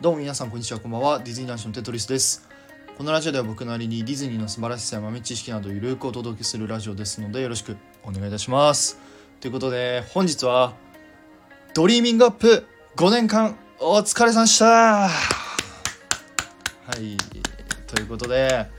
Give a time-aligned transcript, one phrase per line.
[0.00, 1.18] どうも皆さんこんにちはこんばんは。
[1.18, 2.48] ディズニーランションテトリスです。
[2.96, 8.98] このラジオでは僕なりにディズニーの素晴らしさや豆知識などゆるくお届けするラジオですのでよろしくお願いいたします。
[9.40, 10.72] ということで本日は
[11.74, 12.66] ドリーミングアップ
[12.96, 14.66] 5年間お疲れさんでした。
[14.66, 15.10] は
[16.96, 17.18] い。
[17.86, 18.70] ということで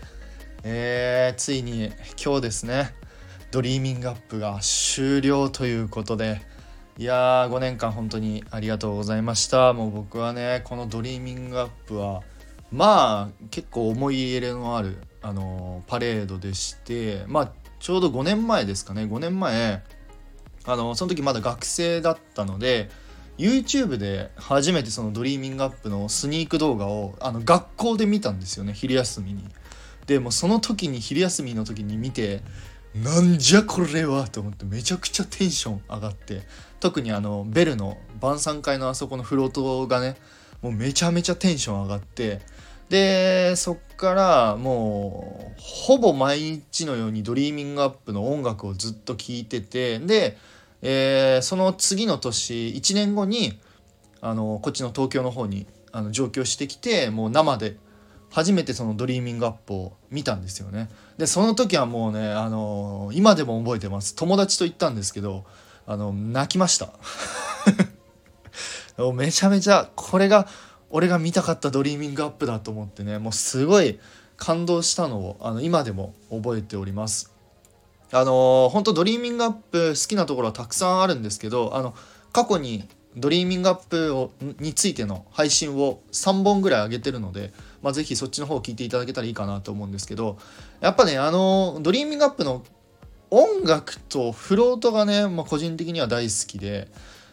[0.63, 2.95] えー、ついに今日ですね
[3.51, 6.41] ドリーミングアップが終了ということで
[7.01, 9.73] いやー5年間本当にありがとうございました。
[9.73, 12.21] もう僕はねこのドリーミングアップは
[12.71, 19.05] まあ結構思い入れのある、あのー、パレードでしてまあちょうど5年前ですかね。
[19.05, 19.81] 5年前
[20.65, 22.91] あのその時まだ学生だったので
[23.39, 28.73] YouTube で初めてそのドリーミングアップのスニーク動画をあの学校で見たんですよね。
[28.73, 29.43] 昼休みに。
[30.05, 32.41] でもその時に昼休みの時に見て
[32.95, 36.41] なんじゃこれはと思ってめちゃくちゃテンション上がって
[36.79, 40.17] 特にあのベルの晩餐会のあそこのフロートがね
[40.61, 42.41] もうめちゃめちゃテンション上がって
[42.89, 50.37] でそっからもうほぼ毎日のようにドリーミングアップの音楽をずっと聴いててで、
[50.81, 53.57] えー、その次の年1年後に
[54.19, 57.77] あのこっちの東京の方にあの上京してきてもう生で
[58.31, 60.89] 初めてそのドリーミングアップを見たんですよね。
[61.17, 64.15] でその時はもうねあの今でも覚えてます。
[64.15, 65.43] 友達と行ったんですけど
[65.85, 66.93] あの泣きました。
[69.13, 70.47] めちゃめちゃこれが
[70.89, 73.99] 俺が見たかったドリーミングアップだと思ってねもうすごい
[74.37, 77.31] 感動したのをあの今でも覚えております。
[78.13, 81.93] あの本当ドリーミングアップ好きなところはたくさんあるんですけどあの
[82.31, 87.51] 過去にドリーミングアップをについての配信を3本ぐらい上げてるので、
[87.81, 90.37] まあ、ぜひそっちの方を聞いていただけたらいいかなと思うんですけど
[90.81, 92.63] やっぱねあのドリーミングアップの
[93.31, 96.89] 音楽とフロートがね、まあ、個人的には大好きで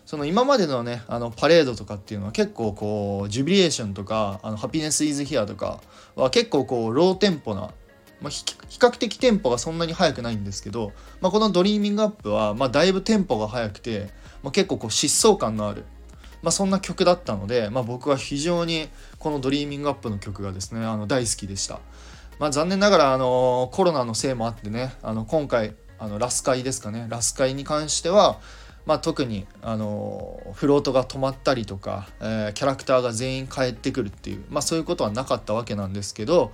[0.06, 5.82] その今までのねあのパレードとかっていうのは結構こうジュビレーションとかあのハピネス・イズ・ヒアとか
[6.14, 7.72] は結構こうローテンポな、
[8.22, 8.44] まあ、比
[8.78, 14.08] 較的テンポがそんなに速くないんですけど、まあ、このドリーミングアップは、まあ、だいぶテンポが速くて、
[14.42, 15.84] まあ、結構こう疾走感のある
[16.42, 18.88] まあ、そんな曲だったので、まあ、僕は非常に
[19.18, 21.80] この「ドリーミングアップ」の曲がですねあの大好きでした、
[22.38, 27.06] まあ、残念ながらあのコロナのせいもあってねあの今回あのラスカイですかね。
[27.08, 28.38] ラスカイに関しては、
[28.86, 36.52] まあ、特にあのフロートが止まったりとか、えー、キャラクターが全員帰ってくるっていう、まあ、そういうことはなかったわけなんですけど、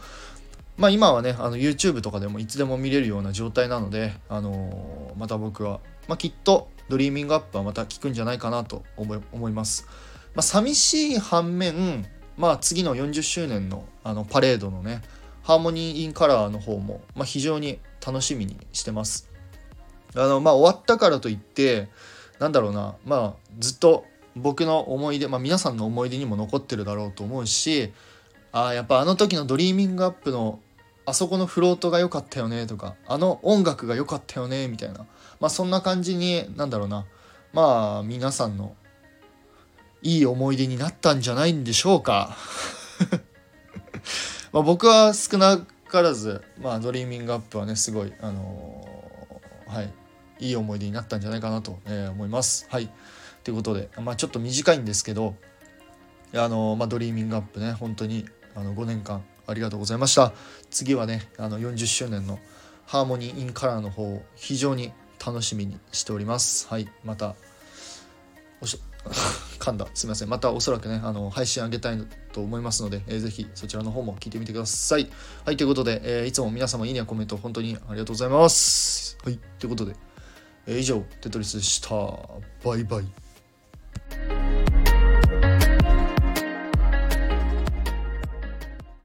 [0.77, 9.87] まあ、今はねあの YouTube とかでもいつでも見れるような状態なので、あのまた僕は、まあ、きっとドリーミングアップはまた効くんじゃないかなと思い思います。
[10.35, 15.03] まあ、寂しい反面、まあ、次の40周年のあのパレードのね
[15.43, 19.29] ハーモニー・イン・カラーの方も、まあ、非常に楽しみにしてます。
[20.17, 21.89] あのまあ終わったからといって
[22.39, 24.05] なんだろうなまあずっと
[24.37, 27.93] 僕の思い出、まあ、皆さんの思い出にも残ってるだろうと思うし
[28.53, 30.61] あやっぱあの時のドリーミングアップの
[31.07, 35.07] あそこのフロートが良かったよねとかあの音楽が良かったよねみたいな。
[35.41, 37.07] まあそんな感じになんだろうな。
[37.53, 38.75] まあ皆さんの
[40.03, 42.37] いい思い出になったんじゃないんでしょうか。
[44.53, 49.93] ま僕は少なからず、まあ、ドリーミングアップはねすごいあのー、はい
[50.41, 52.67] いい思い出になったんじゃないかなと、え、思います。
[52.69, 52.91] はい。
[53.45, 55.37] ということで、まあ、ちょっと短いんですけど
[56.35, 60.33] あの、まあ、ドリーミングアップね本当にあの5年間ありがとうございました。
[60.71, 62.39] 次はねあの40周年の
[62.87, 64.93] ハーモニー・イン・カラーの方を非常に
[65.25, 66.69] 楽しみにしております。
[66.69, 67.35] はいまた
[68.61, 68.79] おし
[69.59, 69.87] 噛んだ。
[69.95, 70.29] すみません。
[70.29, 75.11] またおそらくねあの配信あげたいと思いますので、えー、ぜひそちらの方も聞いてみてください。
[75.45, 79.17] はいということで、えー、いつも皆様いいねやコメント本当にありがとうございます。
[79.25, 79.95] はいということで、
[80.67, 81.91] えー、以上テトリスでした。
[82.65, 83.24] バイバイ。